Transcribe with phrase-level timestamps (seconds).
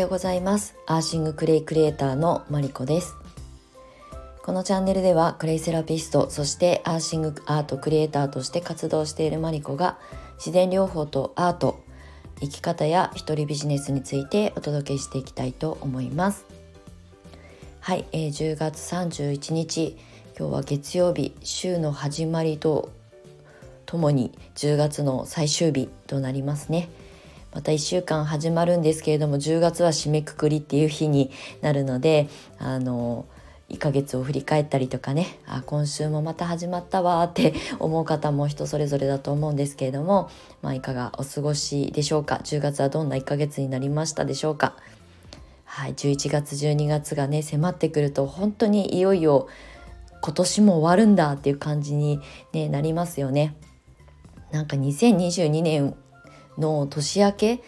[0.00, 0.76] ようございます。
[0.86, 3.16] アーシングクレイクリエイターのマリコです。
[4.42, 9.98] このチャンネルではクレイセラピストそしてアーシングアートクリエイターとして活動しているマリコが
[10.36, 11.82] 自然療法とアート
[12.40, 16.46] 生き方や一人ビジネスについてお届けしていきたいと思います。
[17.80, 19.98] はい、えー、10月31日
[20.38, 22.92] 今日は月曜日週の始まりと
[23.84, 26.88] ともに10月の最終日となりますね。
[27.52, 31.30] また1週間始まるんですけれども10月は締めくくりっていう日に
[31.60, 33.26] なるのであの
[33.68, 40.30] 1ヶ月を振り返ったりとかねあ今週もまた始まったわって 思う方も人それぞれだと思うんですけれども、
[40.62, 44.74] まあ、いかがお過ごしでしょうか？10月はどんな1ヶ月になりましたでしょうか？
[45.64, 49.48] はい11月12月がね迫ってくると本当にいよいよ
[50.22, 52.20] 今年も終わるんだっていう感じに、
[52.52, 53.54] ね、なりますよね。
[54.50, 55.94] なんか2022年
[56.58, 57.62] の年明け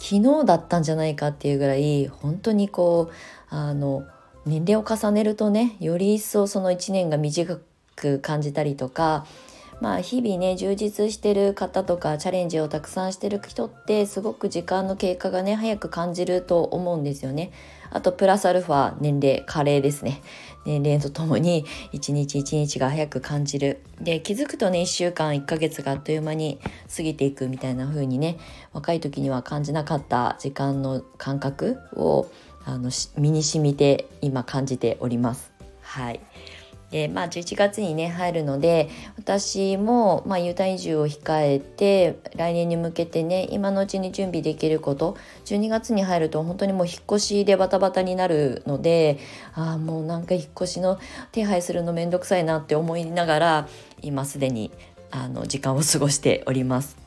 [0.00, 4.04] 昨日だったんじゃないかっていうぐらい本当にこうあの
[4.44, 7.58] 年齢を重ねるとねより一層その1年が短
[7.94, 9.26] く感じたりとか
[9.80, 17.52] まあ日々ね充実してる方とかチャレンジをたくさんしてる人ってすごく時間の経過がね早く感じると思うんですよね。
[17.92, 20.22] あとプラスアルファ年齢加齢ですね。
[20.64, 23.82] 年齢とともに一日一日が早く感じる。
[24.00, 26.60] で気づくとね1週間1ヶ月があっという間に
[26.94, 28.38] 過ぎていくみたいな風にね
[28.72, 32.30] 若い時には感じなかった時間の感覚を
[32.64, 35.52] あの身に染みて今感じております。
[35.80, 36.20] はい。
[36.92, 49.18] でまあ、11月にね入るので私も、まあ、U ターン移住を控えて来年に向けてね今のうちに準備できること12月に入ると本当にもう引っ越しでバタバタになるので
[49.54, 51.00] ああもうなんか引っ越しの
[51.32, 53.68] 手配するのめんどくさいなって思いながら
[54.02, 54.70] 今すでに
[55.10, 56.98] あの時間を過ごしております。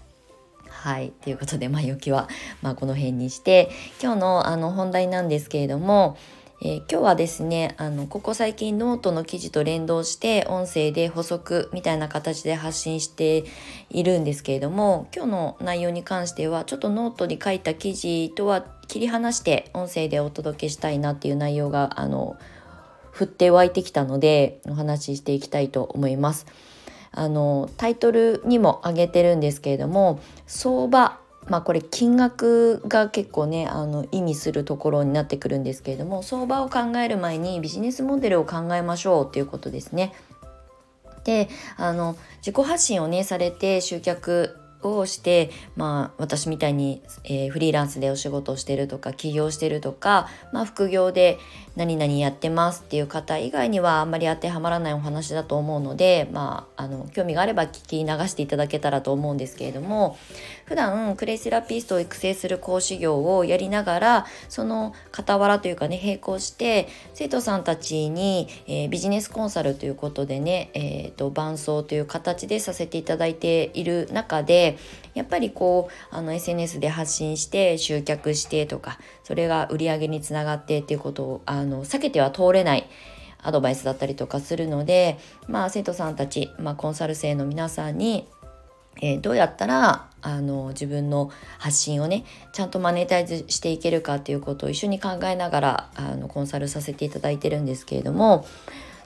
[0.68, 1.12] はい。
[1.24, 2.30] ということで、前置きは、
[2.62, 6.16] まあ、この辺にして、今日のあの本題なんですけれども、
[6.62, 13.44] えー、今日はですねあのここ最近ノートの記事と連動して音声で補足みたいな形で発信して
[13.90, 22.38] いるんですけれども今日の内容に関してはちょっとノートに書いた記事とは切り離して音声でお届けしたいなっていう内容があの
[23.18, 26.46] 降って湧いてきたのでお話ししていきたいと思います。
[27.18, 31.18] あのタイトルにも挙げてるんですけれども相場
[31.48, 40.14] まあこれ金額が結構ねあの意味するところになってくるんですけれども相場を考える前にビジネスモデルを考えましょうっていうことですね。
[41.24, 51.38] であの自己発信をねされて集客をして、まあ、私みたいに、えー、フリーランスでお仕事をしてるとか起業してるとか、まあ、副業で
[51.76, 60.18] 何々やってますっていう方以外にはあんまり当てはまらないお話だと思うので、まあ、あの興味があれば聞き流していただけたらと思うんですけれども
[60.66, 74.65] 普段クレイセラピストを育成する講師業をやりながらその傍らというかね並行して生徒さんたちに、えー、ビジネスコンサルということでね、えーと伴走という形でさせていただいている中で
[75.14, 82.90] やっぱりこうあの SNS で発信して集客してとかそれが売り上げにつながってっていうことをあの避けては通れない
[83.46, 88.28] アドバイスだったりとかするので、まあ、生徒さんたち、まあ、コンサル生の皆さんに、
[89.02, 98.48] えー、どうやったらあの自分の発信をねちゃんとマネタイズしていけるかっていうことを一緒に考えながらあのコンサルさせていただいてるんですけれども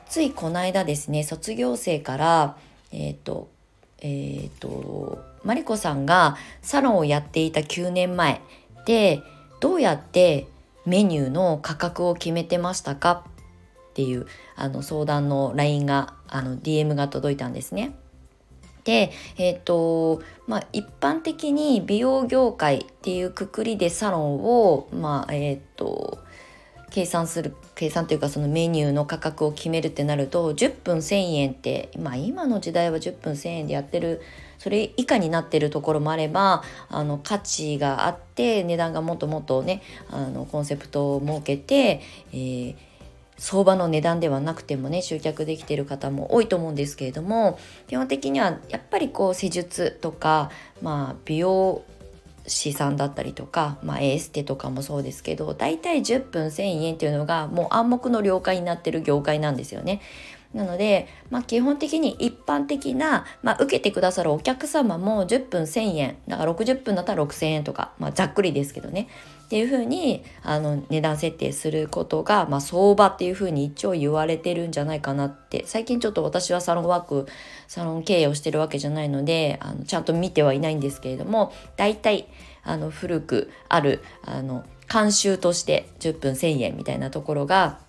[0.08, 2.58] ついこの間ですね卒業生から
[2.94, 3.50] えっ、ー、と
[4.00, 8.42] えっ、ー、とマリコさんがサロンをやっていた9年前
[8.86, 9.22] で
[9.60, 10.48] どうやって
[10.86, 13.24] メニューの価格を決めてましたか？
[13.90, 17.96] っていうあの相談の LINE があの DM が届いたんですね。
[18.86, 26.20] で、えっ、ー、とまあ、一般的に美容業界っていうくくりでサロンを、まあえっ、ー、と
[26.90, 34.22] 計算する計算というかそのメニューの価格を決めるってなると10分1,000円って、まあ、今の時代は10分1,000円でやってる
[34.58, 39.82] それ以下になってるところもあればあの価値があって値段がもっともっとね
[40.12, 42.02] あのコンセプトを設けて、
[42.34, 42.76] えー、
[43.38, 47.58] 相場の値段ではなくてもね集客できてる方も多いと思うんですけれども
[47.88, 50.52] 基本的にはやっぱりこう施術とか、
[50.82, 51.84] まあ、美容
[52.49, 60.01] 資産だったりとか、まあ、エステとかもそうですけど大体10分1,000円っていうのがもう暗黙の了解になってる業界なんですよね。
[60.53, 69.09] なので、まあ、基本的に一般的な、まあ、受けてくださるお客様も10分1,000円だから60分だったら6,000円とか、まあ、ざっくりですけどね
[69.49, 75.63] っていうふうにあの値段設定することが、まあ、相場っていうふうに一応言われてるんじゃないかなって。
[75.66, 77.25] 最近ちょっと私はサロンワーク
[77.67, 82.28] サロン経営をしてるわけじゃないのであのちゃんと見てはいないんですけれども大体
[82.63, 87.79] あの古くあるあの慣習として10分1,000円みたいなところが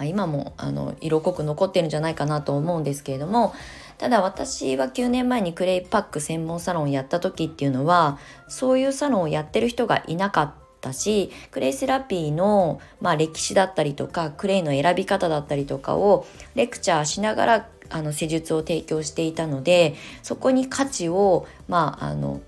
[0.00, 3.52] 今もあの色濃く残ってるんじゃないかなと思うんですけれども
[3.98, 22.40] ただ私は9年前にクレイパック専門サロンやった時っていうのはそういうサロンをやってる人がいなかったしクレイセラピーの、まあ、歴史だったりとかクレイの選び方だったりとかをレクチャーしながらあの施術を提供していたのでそこに価値をまああの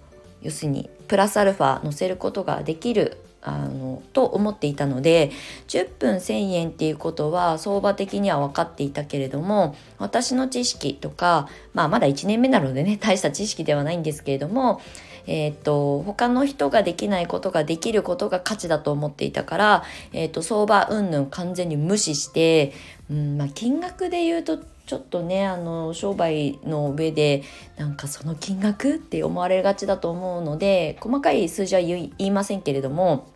[0.42, 5.30] 要するにプラスアルファ乗せることができるあのと思っていたので
[5.68, 14.80] 10分1,000円っていうことは相場的には分かっていたけれども私の知識とか、まあ、まだ1年目なのでね大した知識ではないんですけれども
[15.26, 22.72] えーと、他の人ができないことができることが価値だと思っていたから、えーと、相場云々完全に無視して、
[23.10, 27.42] うんまあ、金額で言うとちょっとねあの商売の上で
[27.76, 33.26] なんかその金額って思われがちだと思うので細かい数字は言いませんけれども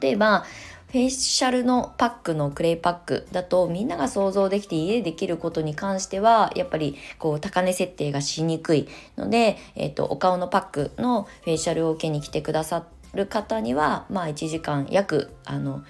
[0.00, 0.44] 例えば
[0.88, 15.82] フェイシャルのパックのクレイパックだとみんなが想像できて家でできることに関してはやっぱりこう高値設定がしにくいので、えーと、お顔のパックのフェイシャルを受けに来てくださる方にはまあ1時間約あの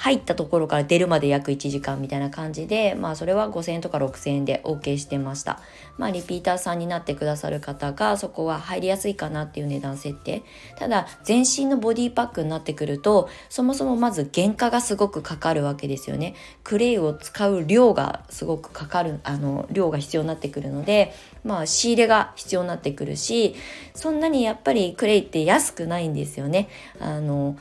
[0.00, 5.60] 入ったところから出るまで約1時間みたいな感じで、まあそれは5000円とか6000円で OK してました。
[5.98, 10.42] まあリピーターさんになってくださる方がそこは入りやすいかなっていう値段設定。
[10.78, 16.34] ただ全身のボディパックになってくると、そもそもまず原価がすごくかかるわけですよね。
[16.64, 21.12] クレイを使う量がすごくかかる、あの、量が必要になってくるので、
[21.44, 23.54] まあ仕入れが必要になってくるし、
[23.94, 26.70] そんなにやっぱりクレイって安くないんですよね。
[27.00, 27.58] あの、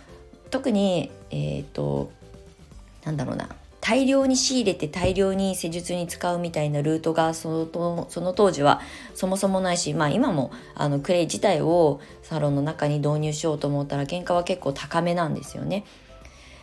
[0.52, 2.12] 特に、えっ、ー、と、
[3.04, 3.50] なんだろうな
[3.82, 8.82] 大量に仕入れて大量に施術に使うみたいなルートがそのその当時は
[9.16, 15.86] そもそもないしまあ今もあのクレイ自体をサロンの中に導入しようと思ったら原価は結構高めなんですよね。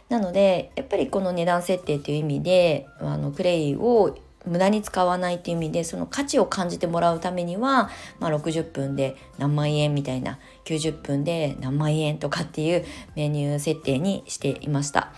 [0.09, 4.17] なのでやっぱりこの値段設定っていう意味であのクレイを
[4.47, 7.91] 無駄に使わないっていう意味でその価値を感じてもらうためには、
[8.21, 12.85] まあ、60分で何万円みたいな90分で何万円とかっていう
[13.17, 15.13] メニュー設定にしていました。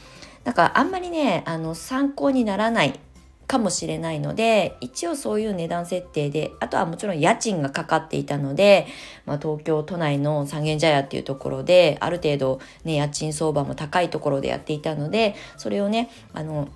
[0.49, 2.99] なんかあんまりねあの参考にならない
[3.47, 8.87] かもしれないので一応そういう値段設定であとはもちろん家賃がかかっていたので、
[9.27, 16.71] まあ、東京都内の三軒茶屋っていうところである程度ね家賃相場も高いところでやっていたのでそれをねあの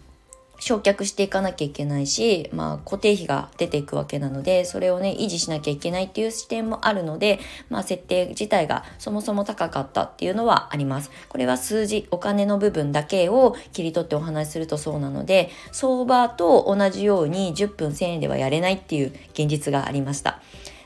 [0.63, 11.11] 焼却していかなきゃいけないし、まあ、固定費が出ていくわけなのでそれをね維持しなきゃいけないっていう視点もあるので、まあ、設定自体がそもそも高かったっていうのはあります。
[11.29, 20.41] これは数字お金の部分だけを切り取ってお話しするとそうなので相場と同じように10分1000円ではやれないっていう現実がありました。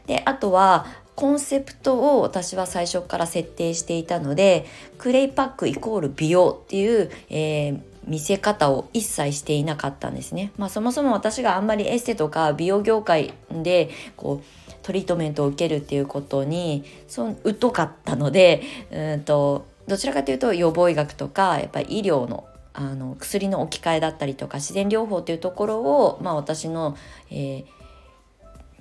[0.07, 0.87] であとは
[1.17, 4.65] コンセプトを私は最初から設定していたので
[4.97, 10.53] クレイパックイコール美容っていう、えー見せ方を一切していなかったんですね。
[10.57, 18.63] まあそもそも私があんまりエステとか美容業界でこうトリートメントを受けるっていうことにそ疎かったので
[18.93, 26.95] うんとどちらかというと予防医学とかやっぱり医療のあの薬の置き換えだったりとか自然療法っていうところを、まあ、私の、
[27.31, 27.65] えー、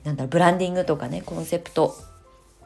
[0.04, 1.96] なんだろうブランディングとかねコンセプト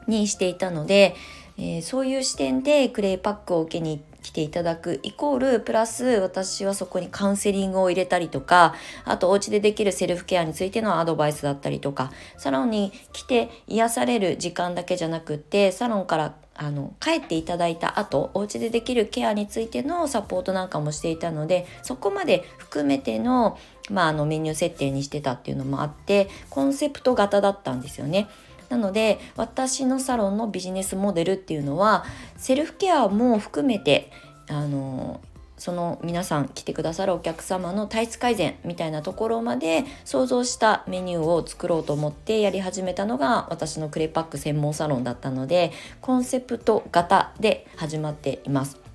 [0.08, 1.14] にしていたので、
[1.56, 8.74] えー、そういう視点でクレイパックを受けに行って来ていただくイコールプラス私はそこにカウンセリングを入れたりとか
[9.04, 23.58] あとお家でできるセルフケアについてのアドバイスだったりとかサロンに来て癒される時間だけじゃなくってサロンからあの帰っていただいた後お家でできるケアについてのサポートなんかもしていたのでそこまで含めての,、
[23.90, 28.28] まあ、あのメニュー設定にしてたっていうのもあってコンセプト型だったんですよね。
[28.70, 32.04] なので私のサロンのビジネスモデルっていうのは
[32.38, 34.10] セルフケアも含めて
[34.48, 35.20] あの
[35.58, 48.89] その皆さん来てくださるお客様の体質改善みたいなところまで想像したメニューを作ろうと思ってやり始めたのが私のクレイパック専門サロンだったのでコンセプト型で始まっています。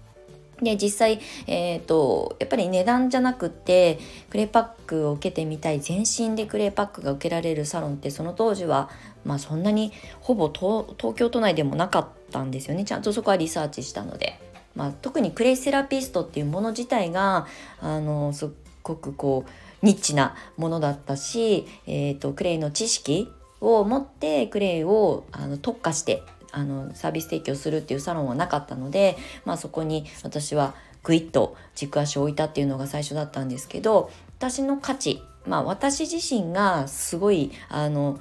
[0.62, 8.90] で実際、えーと、やっぱり値段じゃなくてクレーパックを受けてみたい全身でクレーパックが受けられるサロンってその当時は、
[9.26, 12.86] まあ、そんなにほぼ東京都内でもなかったんですよね。
[12.86, 14.40] ちゃんとそこはリサーチしたので、
[14.76, 17.48] まあ、特にクレイセラピストっていうもの自体が
[17.82, 18.50] あのすっ
[18.82, 26.24] ごくこうニッチなものだったし、えーとクレイの知識を持ってクレイをあの特化して
[26.56, 38.20] あのサービス提供するっていうサロンはなかったので、まあ、そこに私はグイッと軸足を置いたっていうのが最初だったんですけど私の価値まあ私自身がすごいあの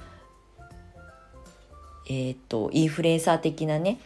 [2.07, 3.99] えっ、とインフルエンサー的なね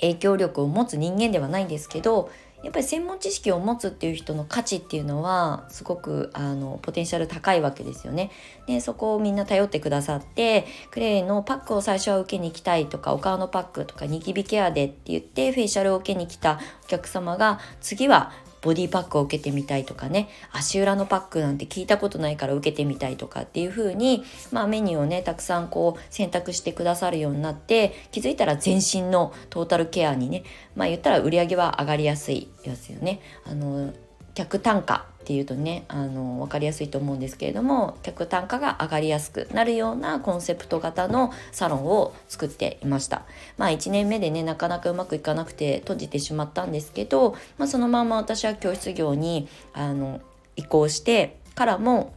[0.00, 2.30] 影響力を持つ人間ではないんですけど
[2.62, 8.32] やっぱり専門知識を持つっていう人の価値っていうのはすごくあのポテンシャル高いわけですよね。
[8.66, 33.20] でそこをみんな頼ってくださってクレイのパックを最初は受けに行きたいとかお顔のパックとかニキビケアでって言ってフェイシャルを受けに来たお客様が次はボディパックを受けてみたいとかね足裏のパックなんて聞いたことないから受けてみたいとかっていう風にまあメニューをねたくさんこう選択してくださるようになって気づいたら全身のトータルケアにねまあ言ったら売り上げは上がりやすいですよね。
[33.44, 33.92] あの
[34.34, 43.26] 客単価っていうとねあの分かりやすいと思うんですけれども客単価が上がりやすくなるようなコンセプト型のサロンを作っていました。
[43.58, 50.22] まあ1年目でねなかなかうまくいかなくて閉じてしまったんですけど、まあ、そのまま私は教室業にあの
[50.56, 52.14] 移行してからも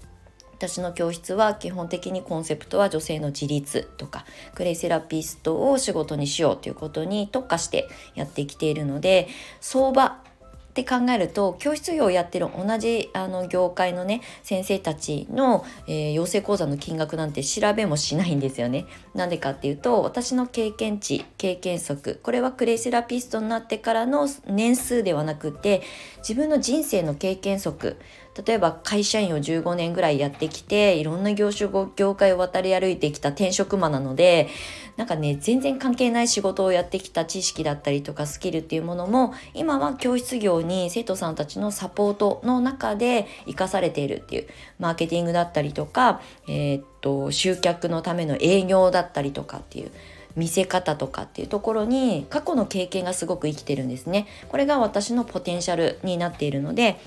[0.53, 4.25] 私の教室は基本的にコンセプトは女性の自立とか
[4.55, 9.27] クレイセラピストを仕事にしようということに特化してやってきているので
[9.59, 10.21] 相場
[10.71, 18.85] って考えると教室業をやってる同じあの業界のね先生たちの、えー、養成講座の金額なんて調べもしないんですよね。
[19.13, 25.81] なんでかっていうと私の経験値経験則これはクレイセラピストになってからの年数ではなくて
[26.19, 27.97] 自分の人生の経験則
[28.45, 34.47] 例えば会社員を15年ぐらいやってきていろんな業種業界を渡り歩いてきた転職魔なので
[34.95, 44.47] なんかね全然関係ない仕事をやってきた知識だったりとかスキルっていうものも今は教室業に生徒さんたちのサポートの中で生かされているっていう
[44.79, 49.91] マーケティングだったりとか、えー、っと集客のための営業だったりとかっていう
[50.35, 54.27] 見せ方とかっていうところに過去の経験がすごく生きてるんですね。
[54.47, 56.99] これが私のポテンシャルになっているので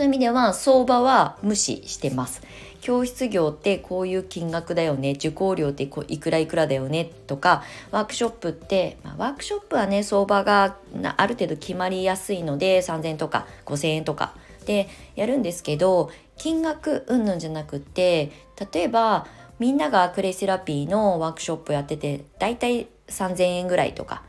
[0.00, 2.40] そういう意味では相場は無視してます。
[2.80, 10.78] 教室業ってこういう金額だよね受講料っていくらいくらだよねとかワークショップって、まあ、ワークショップはね相場が
[11.18, 14.32] ある程度決まりやすいので3000とか5000円とか
[14.64, 18.32] でやるんですけど金額うんぬんじゃなくって
[18.72, 19.26] 例えば
[19.58, 24.22] みんながクレイセラピーのワークショップやっててだいたい3000円ぐらいとか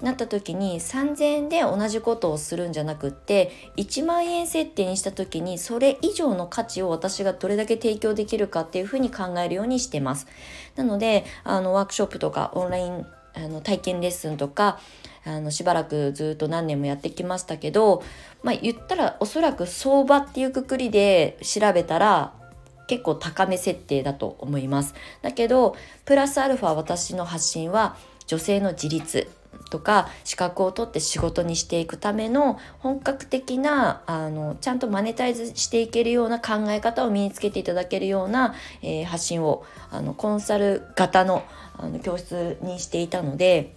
[0.00, 10.26] なった時に3,000円で同じことをするんじゃなくって1万円設定にした時にそれ以上の価値を私がどれだけ提供できるかっていうふうに考えるようにしてます。
[10.76, 14.80] なのであのワークショップとかオンラインあの体験レッスンとか
[15.24, 18.02] あのしばらくずっと何年もやってきましたけど、
[18.42, 22.32] まあ、言ったらおそらく相場っていうくくりで調べたら
[22.86, 24.94] 結構高め設定だと思います。
[25.22, 25.74] だけど
[26.04, 29.28] プラスアルファ私の発信は女性の自立
[29.70, 41.44] とか資格を取って仕事にしていくための本格的なあのちゃんとマネタイズしていけるような考え方を身につけていただけるような、えー、発信をあのコンサル型の
[41.78, 43.76] あの教室にしていたので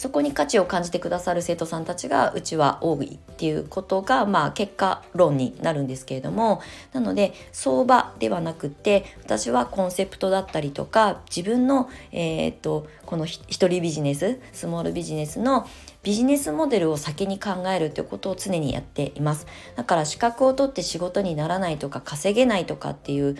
[0.00, 6.62] そこに価値を感じてくださる生徒さんたちがうちは多いっていうことが、まあ、結果論になるんですけれども
[6.94, 15.68] なので相場ではなくって私はコンセプトだったりとか自分の、えー、っとこの一人ビジネススモールビジネスの
[16.02, 19.46] ビジネスモデルを先に考えるということを常にやっています。
[19.76, 23.36] だから資格を取って仕事にならないとか稼げないとかっていう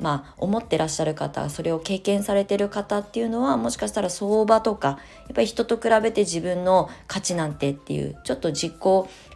[0.00, 4.98] まあ、思ってらっしゃる方それを経験されてる方っていうのはもしかしたら相場とかやっ
[5.34, 8.72] ぱり人と比べて自分の価値なんてっていうちょっと自己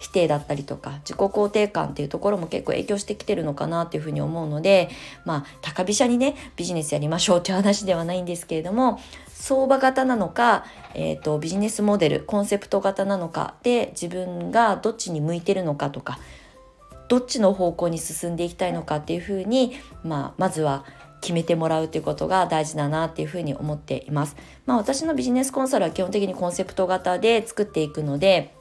[0.01, 4.89] 否定だったりとか自己肯定感っていうところも結構影響してきてるのかなっていうふうに思うので
[5.25, 16.19] まあ高飛車にねビジネスやりましょうっていう話ではないんですけれども相場型なのか、えーとビジネスモデルコンセプト型なのかで自分がどっちに向いてるのかとか
[17.09, 20.85] どっちの方向に進んでいきたいのかっていうふうに、まあ、まずは
[21.21, 24.37] 決めてもらうということが大事だなっていうふうに思っています。
[24.67, 28.55] まあ、私のビジネスコンサルは基本的にコンセプト型で作っていくので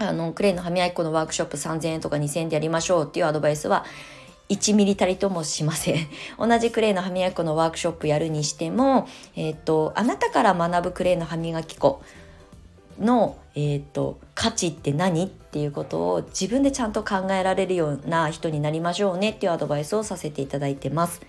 [0.00, 3.84] あのクレイの歯磨き粉のワークショップ3000円とか2000円でやりましょうっていうアドバイスは
[4.48, 6.08] 1ミリたりともしません。
[6.36, 9.06] 同じクレイの歯磨き粉のワークショップやるにしても、
[9.36, 12.02] えっ、と、あなたから学ぶクレイの歯磨き粉
[13.00, 21.20] の、えーと、価値って何っていうことを自分でちゃんと考えられるような人になりましょうねっていうアドバイスをさせていただいてます。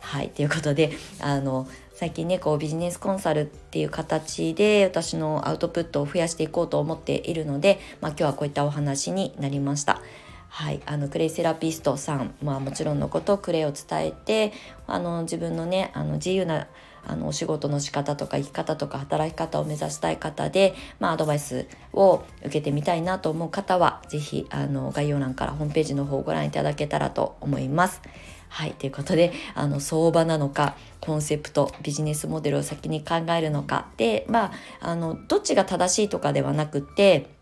[0.00, 10.00] はいということであの最近ねこうビジネスコンサルっていう形で私のアウトプットを増やしていこうと思っているので、まあ、今日はこういったお話になりました。
[10.48, 14.52] はい、あのクレイセラピストさん、まあ、もちろんのことクレイを伝えて
[14.86, 16.66] あの自分のねあの自由な
[17.06, 28.02] あのお仕事の仕方とか生き方とか働き方を目指したい方で、まあ、アドバイスを受けてみたいなと思う方は是非あの概要欄からホームページの方をご覧いただけたらと思います。
[28.48, 37.35] はいということであの相場なのかコンセプトビジネスモデルを先に考えるのかでまああのどっちが正しいとかではなくて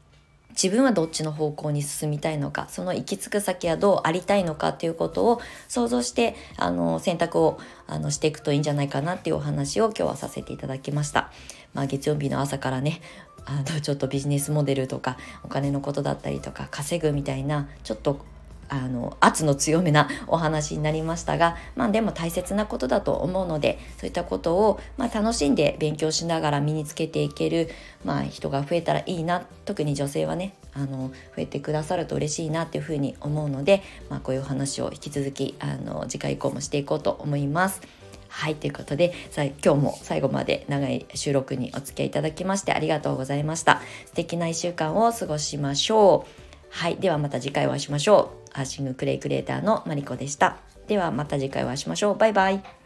[0.54, 11.30] 自分はどっちの方向に進みたいのかその行き着く先はどうありたいのかっていうことを想像してあの選択をあのしていくといいんじゃないかなっていうお話を今日はさせていただきました。
[11.74, 13.00] まあ、月曜日の朝からね
[13.46, 18.24] あのちょっとビジネスモデルとかお金のことだったりとか稼ぐみたいなちょっと
[18.68, 27.68] あの圧の強めなお話になりましたが、まあ、でも大切なことだと思うのでそういったことを、まあ、楽しんで勉強しながら身につけていける、
[28.04, 37.80] まあ、人が増えたらいいな特に女性はねあの増えてくださると嬉しいなっていうふうに思うので、まあ、こういうお話を引き続きあの次回以降もしていこうと思います。
[38.28, 43.80] はいということでさ今日も最後まで長い収録にお付き合いいただきましてありがとうございました。
[44.06, 46.44] 素敵な1週間を過ごしましょう。
[46.70, 48.43] はいではまた次回お会いしましょう。
[48.54, 50.56] アーシングクレイクレーターのマリコでした。
[50.86, 52.16] ではまた次回お会いしましょう。
[52.16, 52.83] バイバイ。